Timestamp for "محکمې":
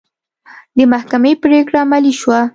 0.93-1.33